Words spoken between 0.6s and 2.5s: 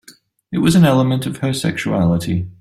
an element of her sexuality.